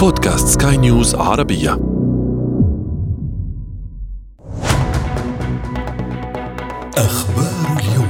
[0.00, 1.70] بودكاست سكاي نيوز عربية.
[6.96, 8.08] أخبار اليوم.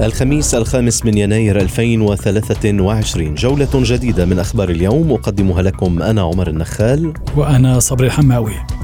[0.00, 7.12] الخميس الخامس من يناير 2023 جولة جديدة من أخبار اليوم أقدمها لكم أنا عمر النخال.
[7.36, 8.79] وأنا صبري الحماوي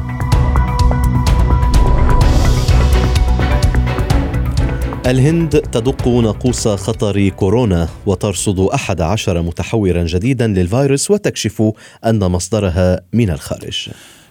[5.06, 11.72] الهند تدق ناقوس خطر كورونا وترصد أحد عشر متحورا جديدا للفيروس وتكشف
[12.04, 13.88] أن مصدرها من الخارج.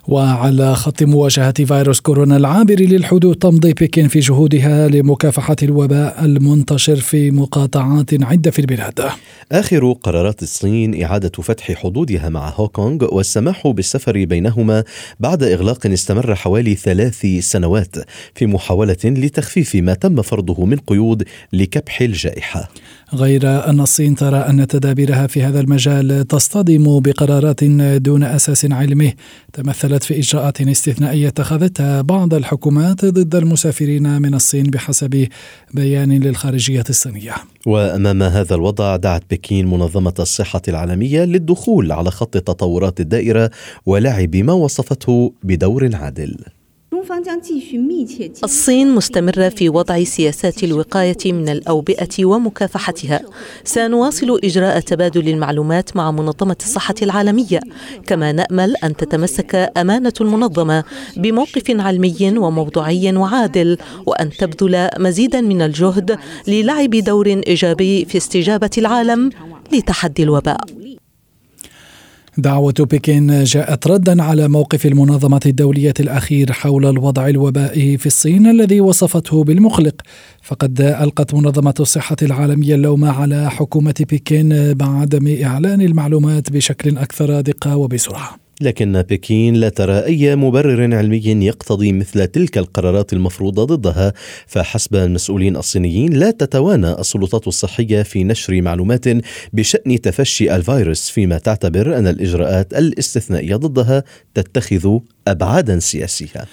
[0.07, 7.31] وعلى خط مواجهة فيروس كورونا العابر للحدود تمضي بكين في جهودها لمكافحة الوباء المنتشر في
[7.31, 9.09] مقاطعات عدة في البلاد.
[9.51, 14.83] آخر قرارات الصين إعادة فتح حدودها مع هونغ كونغ والسماح بالسفر بينهما
[15.19, 17.95] بعد إغلاق استمر حوالي ثلاث سنوات
[18.35, 22.69] في محاولة لتخفيف ما تم فرضه من قيود لكبح الجائحة.
[23.13, 27.63] غير أن الصين ترى أن تدابيرها في هذا المجال تصطدم بقرارات
[27.97, 29.13] دون أساس علمي.
[29.53, 35.27] تمثلت في إجراءات استثنائية اتخذتها بعض الحكومات ضد المسافرين من الصين بحسب
[35.73, 37.33] بيان للخارجية الصينية.
[37.65, 43.51] وأمام هذا الوضع دعت بكين منظمة الصحة العالمية للدخول على خط التطورات الدائرة
[43.85, 46.35] ولعب ما وصفته بدور عادل.
[48.43, 53.21] الصين مستمرة في وضع سياسات الوقاية من الأوبئة ومكافحتها.
[53.63, 57.59] سنواصل إجراء تبادل المعلومات مع منظمة الصحة العالمية.
[58.07, 60.83] كما نأمل أن تتمسك أمانة المنظمة
[61.17, 69.29] بموقف علمي وموضوعي وعادل وأن تبذل مزيدا من الجهد للعب دور إيجابي في استجابة العالم
[69.73, 70.61] لتحدي الوباء.
[72.37, 78.81] دعوة بكين جاءت ردا على موقف المنظمة الدولية الأخير حول الوضع الوبائي في الصين الذي
[78.81, 80.01] وصفته بالمقلق
[80.41, 87.75] فقد ألقت منظمة الصحة العالمية اللوم على حكومة بكين بعدم إعلان المعلومات بشكل أكثر دقة
[87.77, 88.44] وبسرعة.
[88.61, 94.13] لكن بكين لا ترى أي مبرر علمي يقتضي مثل تلك القرارات المفروضة ضدها
[94.47, 99.05] فحسب المسؤولين الصينيين لا تتوانى السلطات الصحية في نشر معلومات
[99.53, 106.45] بشأن تفشي الفيروس فيما تعتبر أن الإجراءات الاستثنائية ضدها تتخذ أبعادا سياسية.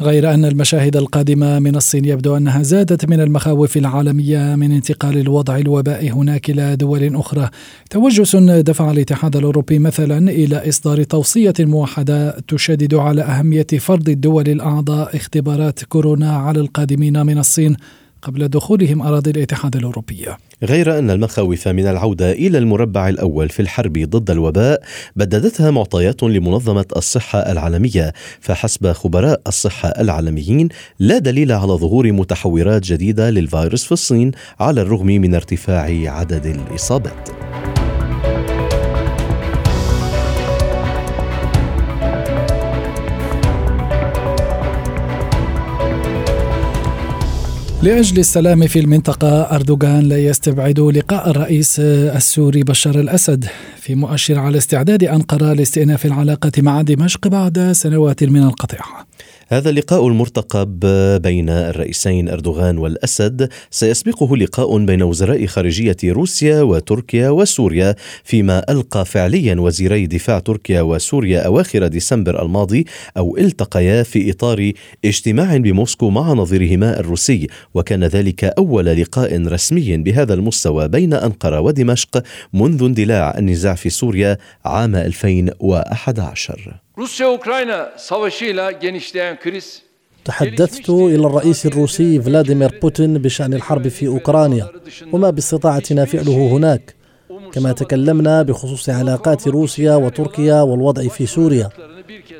[0.00, 5.58] غير أن المشاهد القادمة من الصين يبدو أنها زادت من المخاوف العالمية من انتقال الوضع
[5.58, 7.48] الوبائي هناك إلى دول أخرى.
[7.90, 15.16] توجس دفع الاتحاد الأوروبي مثلا إلى إصدار توصية موحدة تشدد على أهمية فرض الدول الأعضاء
[15.16, 17.76] اختبارات كورونا على القادمين من الصين
[18.22, 20.26] قبل دخولهم أراضي الاتحاد الأوروبي
[20.62, 24.82] غير أن المخاوف من العودة إلى المربع الأول في الحرب ضد الوباء
[25.16, 30.68] بددتها معطيات لمنظمة الصحة العالمية فحسب خبراء الصحة العالميين
[30.98, 34.30] لا دليل على ظهور متحورات جديدة للفيروس في الصين
[34.60, 37.35] على الرغم من ارتفاع عدد الإصابات.
[47.86, 53.44] لأجل السلام في المنطقة أردوغان لا يستبعد لقاء الرئيس السوري بشار الأسد
[53.80, 59.06] في مؤشر على استعداد أنقرة لاستئناف العلاقة مع دمشق بعد سنوات من القطيعة.
[59.48, 60.80] هذا اللقاء المرتقب
[61.22, 63.48] بين الرئيسين أردوغان والأسد.
[63.70, 71.46] سيسبقه لقاء بين وزراء خارجية روسيا وتركيا وسوريا فيما ألقى فعليا وزيري دفاع تركيا وسوريا
[71.46, 72.84] أواخر ديسمبر الماضي
[73.16, 74.72] أو التقيا في إطار
[75.04, 77.46] اجتماع بموسكو مع نظيرهما الروسي.
[77.74, 84.38] وكان ذلك أول لقاء رسمي بهذا المستوى بين أنقرة ودمشق منذ اندلاع النزاع في سوريا
[84.64, 86.85] عام 2011
[90.24, 94.68] تحدثت إلى الرئيس الروسي فلاديمير بوتين بشأن الحرب في أوكرانيا
[95.12, 96.94] وما باستطاعتنا فعله هناك.
[97.52, 101.68] كما تكلمنا بخصوص علاقات روسيا وتركيا والوضع في سوريا.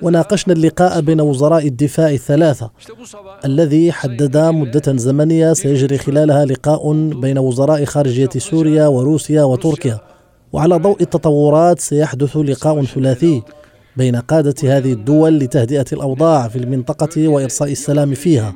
[0.03, 2.71] وناقشنا اللقاء بين وزراء الدفاع الثلاثة.
[3.45, 10.01] الذي حدد مدة زمنية سيجري خلالها لقاء بين وزراء خارجية سوريا وروسيا وتركيا.
[10.53, 13.43] وعلى ضوء التطورات سيحدث لقاء ثلاثي.
[13.97, 18.55] بين قادة هذه الدول لتهدئة الأوضاع في المنطقة وإرساء السلام فيها.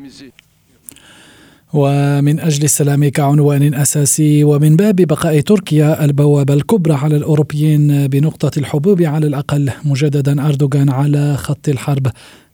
[1.73, 9.03] ومن أجل السلام كعنوان أساسي ومن باب بقاء تركيا البوابة الكبرى على الأوروبيين بنقطة الحبوب
[9.03, 12.07] على الأقل مجددا أردوغان على خط الحرب.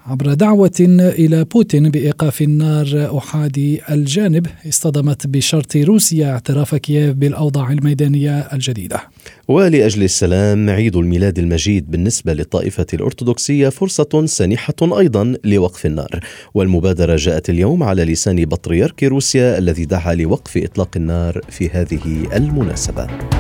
[0.06, 8.38] عبر دعوة إلى بوتين بإيقاف النار أحادي الجانب اصطدمت بشرط روسيا اعتراف كييف بالأوضاع الميدانية
[8.38, 9.00] الجديدة.
[9.48, 16.20] ولأجل السلام عيد الميلاد المجيد بالنسبة للطائفة الأرثوذكسية فرصة سانحة أيضا لوقف النار.
[16.54, 23.35] والمبادرة جاءت اليوم على لسان بطريرك روسيا الذي دعا لوقف إطلاق النار في هذه المناسبة.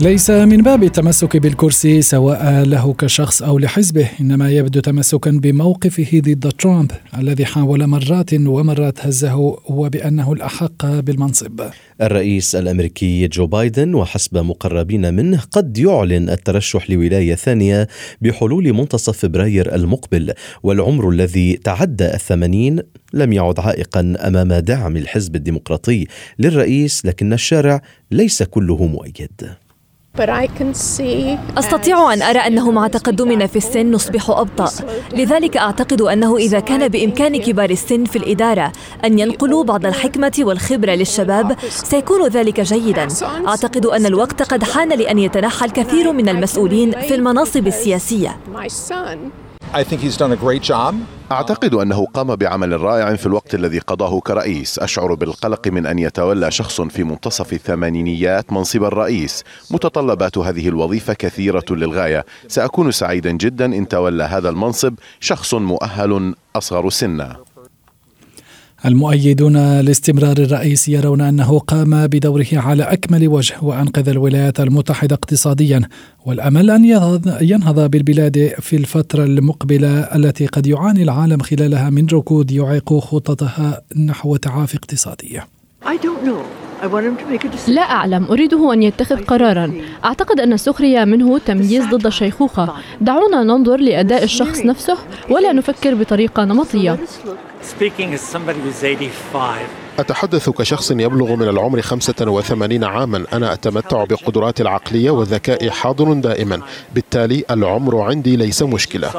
[0.00, 6.52] ليس من باب التمسك بالكرسي سواء له كشخص أو لحزبه إنما يبدو تمسكا بموقفه ضد
[6.58, 11.60] ترامب الذي حاول مرات ومرات هزه وبأنه الأحق بالمنصب.
[12.00, 17.88] الرئيس الأمريكي جو بايدن وحسب مقربين منه قد يعلن الترشح لولاية ثانية
[18.20, 20.32] بحلول منتصف فبراير المقبل
[20.62, 22.80] والعمر الذي تعدى الثمانين
[23.12, 26.06] لم يعد عائقا أمام دعم الحزب الديمقراطي
[26.38, 29.54] للرئيس لكن الشارع ليس كله مؤيد.
[31.58, 34.70] أستطيع أن أرى أنه مع تقدمنا في السن نصبح أبطأ.
[35.12, 38.72] لذلك أعتقد أنه إذا كان بإمكان كبار السن في الإدارة
[39.04, 43.08] أن ينقلوا بعض الحكمة والخبرة للشباب سيكون ذلك جيدا.
[43.46, 48.36] أعتقد أن الوقت قد حان لأن يتنحى الكثير من المسؤولين في المناصب السياسية.
[51.32, 54.78] أعتقد أنه قام بعمل رائع في الوقت الذي قضاه كرئيس.
[54.78, 59.44] أشعر بالقلق من أن يتولى شخص في منتصف الثمانينيات منصب الرئيس.
[59.70, 62.24] متطلبات هذه الوظيفة كثيرة للغاية.
[62.48, 67.36] سأكون سعيدا جدا إن تولى هذا المنصب شخص مؤهل أصغر سنا.
[68.86, 75.80] المؤيدون لاستمرار الرئيس يرون أنه قام بدوره على أكمل وجه وأنقذ الولايات المتحدة اقتصاديا
[76.26, 76.84] والأمل أن
[77.40, 84.36] ينهض بالبلاد في الفترة المقبلة التي قد يعاني العالم خلالها من ركود يعيق خططها نحو
[84.36, 85.40] تعافي اقتصادي.
[87.68, 88.24] لا أعلم.
[88.24, 89.72] أريده أن يتخذ قرارا.
[90.04, 94.98] أعتقد أن السخرية منه تمييز ضد الشيخوخة دعونا ننظر لأداء الشخص نفسه
[95.30, 96.98] ولا نفكر بطريقة نمطية.
[99.98, 103.24] أتحدث كشخص يبلغ من العمر 85 عاما.
[103.32, 106.60] أنا أتمتع بقدراتي العقلية والذكاء حاضر دائما.
[106.94, 109.10] بالتالي العمر عندي ليس مشكلة.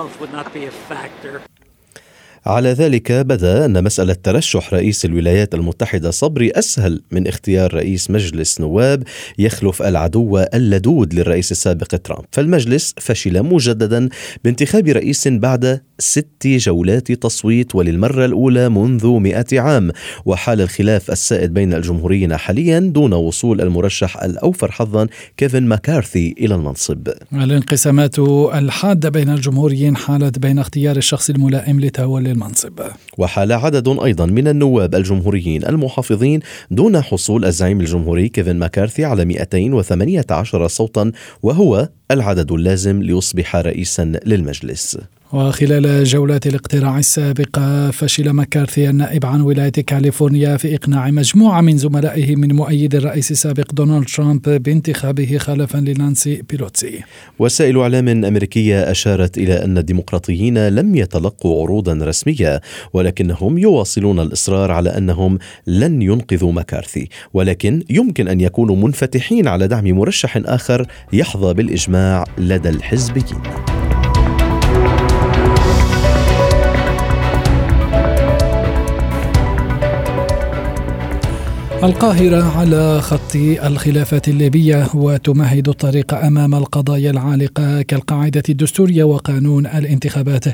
[2.47, 8.61] على ذلك بدا أن مسألة ترشح رئيس الولايات المتحدة صبري أسهل من اختيار رئيس مجلس
[8.61, 9.03] نواب
[9.37, 14.09] يخلف العدو اللدود للرئيس السابق ترامب، فالمجلس فشل مجددا
[14.43, 19.91] بانتخاب رئيس بعد ست جولات تصويت وللمرة الأولى منذ مئة عام،
[20.25, 25.07] وحال الخلاف السائد بين الجمهوريين حاليا دون وصول المرشح الأوفر حظا
[25.37, 27.07] كيفن ماكارثي إلى المنصب.
[27.33, 32.79] الانقسامات الحادة بين الجمهوريين حالت بين اختيار الشخص الملائم لتولي المنصب.
[33.17, 36.39] وحال عدد أيضا من النواب الجمهوريين المحافظين
[36.71, 41.11] دون حصول الزعيم الجمهوري كيفن ماكارثي على 218 صوتا
[41.43, 44.97] وهو العدد اللازم ليصبح رئيسا للمجلس.
[45.35, 52.35] وخلال جولات الاقتراع السابقة فشل مكارثي النائب عن ولاية كاليفورنيا في إقناع مجموعة من زملائه
[52.35, 57.03] من مؤيد الرئيس السابق دونالد ترامب بانتخابه خلفا لنانسي بيلوتسي.
[57.39, 62.61] وسائل إعلام أمريكية أشارت إلى أن الديمقراطيين لم يتلقوا عروضا رسمية
[62.93, 69.87] ولكنهم يواصلون الإصرار على أنهم لن ينقذوا مكارثي ولكن يمكن أن يكونوا منفتحين على دعم
[69.87, 73.74] مرشح آخر يحظى بالإجماع لدى الحزبيين.
[81.83, 90.45] القاهرة على خط الخلافات الليبية وتمهد الطريق أمام القضايا العالقة كالقاعدة الدستورية وقانون الانتخابات.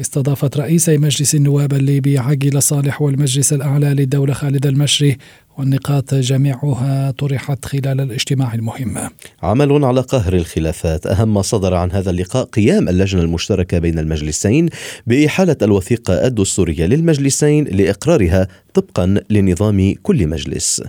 [0.00, 5.16] استضافت رئيسي مجلس النواب الليبي عقيل صالح والمجلس الأعلى للدولة خالد المشري
[5.58, 9.08] والنقاط جميعها طرحت خلال الاجتماع المهم.
[9.42, 14.68] عمل على قهر الخلافات أهم ما صدر عن هذا اللقاء قيام اللجنة المشتركة بين المجلسين
[15.06, 20.82] بإحالة الوثيقة الدستورية للمجلسين لإقرارها طبقا لنظام كل مجلس.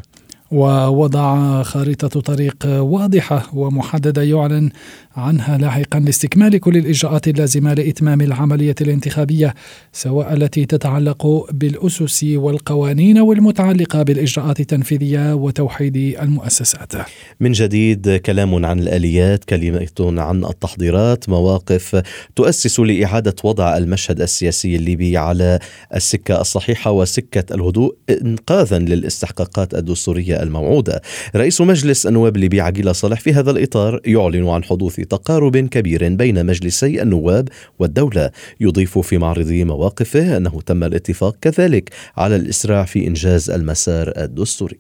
[0.54, 4.70] ووضع خارطة طريق واضحة ومحددة يعلن
[5.16, 9.54] عنها لاحقا لاستكمال كل الإجراءات اللازمة لإتمام العملية الانتخابية
[9.94, 16.94] سواء التي تتعلق بالأسس والقوانين والمتعلقة بالإجراءات التنفيذية وتوحيد المؤسسات.
[17.40, 22.02] من جديد كلام عن الآليات كلمة عن التحضيرات مواقف
[22.36, 25.60] تؤسس لإعادة وضع المشهد السياسي الليبي على
[25.96, 31.02] السكة الصحيحة وسكة الهدوء إنقاذا للاستحقاقات الدستورية الموعودة.
[31.36, 36.46] رئيس مجلس النواب الليبي عقيل صالح في هذا الإطار يعلن عن حدوث تقارب كبير بين
[36.46, 38.30] مجلسي النواب والدولة.
[38.60, 44.78] يضيف في معرض مواقفه أنه تم الاتفاق كذلك على الإسراع في إنجاز المسار الدستوري.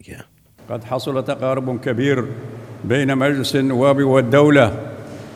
[0.69, 2.25] قد حصل تقارب كبير
[2.85, 4.79] بين مجلس النواب والدولة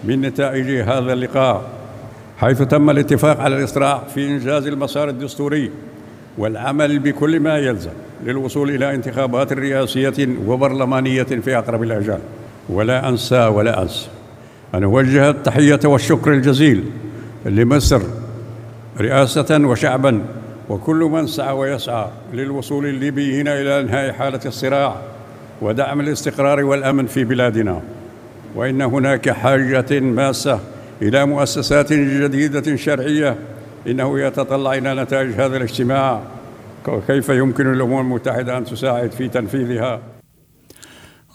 [0.03, 1.69] من نتائج هذا اللقاء
[2.37, 5.71] حيث تم الاتفاق على الإسراع في إنجاز المسار الدستوري.
[6.37, 7.91] والعمل بكل ما يلزم
[8.25, 12.19] للوصول إلى انتخابات رئاسية وبرلمانية في أقرب الأجال.
[12.69, 14.07] ولا أنسى ولا أنسى
[14.75, 16.83] أن أوجه التحية والشكر الجزيل
[17.45, 18.01] لمصر
[19.01, 20.21] رئاسة وشعبا
[20.69, 24.95] وكل من سعى ويسعى للوصول الليبيين إلى إنهاء حالة الصراع
[25.61, 27.81] ودعم الاستقرار والأمن في بلادنا.
[28.55, 30.59] وإن هناك حاجة ماسة
[31.01, 33.35] إلى مؤسسات جديدة شرعية
[33.87, 36.21] إنه يتطلع إلى نتائج هذا الاجتماع.
[36.87, 40.01] وكيف يمكن الأمم المتحدة أن تساعد في تنفيذها؟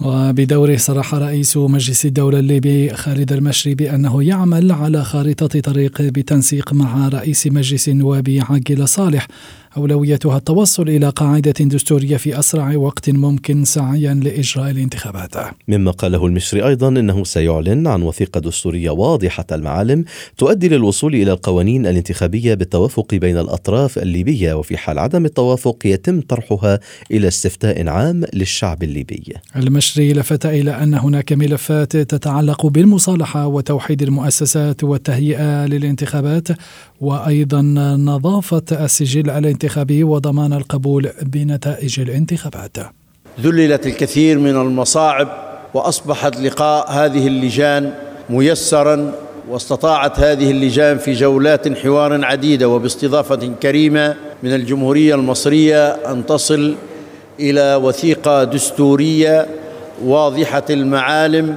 [0.01, 7.09] وبدوره صرح رئيس مجلس الدولة الليبي خالد المشري بأنه يعمل على خارطة طريق بتنسيق مع
[7.09, 9.27] رئيس مجلس النواب عاقل صالح
[9.77, 15.35] أولويتها التوصل إلى قاعدة دستورية في أسرع وقت ممكن سعيا لإجراء الانتخابات.
[15.69, 20.05] مما قاله المصري أيضا أنه سيعلن عن وثيقة دستورية واضحة المعالم
[20.39, 26.81] تؤدي للوصول إلى القوانين الانتخابية بالتوافق بين الأطراف الليبية وفي حال عدم التوافق يتم طرحها
[27.11, 29.23] إلى استفتاء عام للشعب الليبي.
[29.57, 36.49] المشري لفت إلى أن هناك ملفات تتعلق بالمصالحة وتوحيد المؤسسات والتهيئة للانتخابات
[37.01, 37.63] وأيضا
[37.97, 39.62] نظافة السجل الانتخابي
[40.05, 42.77] وضمان القبول بنتائج الانتخابات.
[43.41, 45.29] ذللت الكثير من المصاعب
[45.75, 47.93] وأصبحت لقاء هذه اللجان
[48.31, 49.13] ميسرا
[49.49, 56.75] واستطاعت هذه اللجان في جولات حوار عديدة وباستضافة كريمة من الجمهورية المصرية أن تصل
[57.41, 59.47] إلى وثيقة دستورية
[60.05, 61.57] واضحة المعالم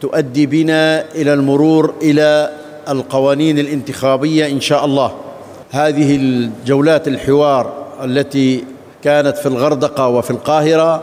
[0.00, 2.50] تؤدي بنا إلى المرور إلى
[2.88, 5.29] القوانين الانتخابية إن شاء الله.
[5.70, 7.72] هذه الجولات الحوار
[8.04, 8.64] التي
[9.04, 11.02] كانت في الغردقة وفي القاهرة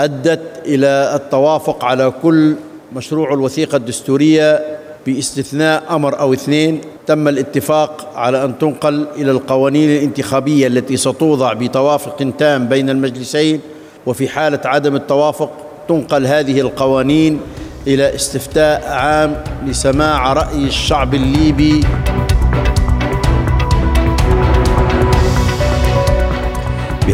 [0.00, 2.54] أدت إلى التوافق على كل
[2.92, 6.80] مشروع الوثيقة الدستورية باستثناء أمر أو اثنين.
[7.06, 13.60] تم الاتفاق على أن تنقل إلى القوانين الانتخابية التي ستوضع بتوافق تام بين المجلسين
[14.06, 15.50] وفي حالة عدم التوافق
[15.88, 17.40] تنقل هذه القوانين
[17.86, 21.80] إلى استفتاء عام لسماع رأي الشعب الليبي.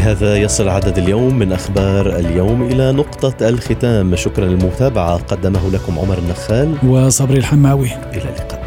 [0.00, 4.16] بهذا يصل عدد اليوم من أخبار اليوم إلى نقطة الختام.
[4.16, 5.16] شكرا للمتابعة.
[5.16, 6.74] قدمه لكم عمر النخال.
[6.86, 7.90] وصبري الحماوي.
[8.12, 8.59] إلى اللقاء.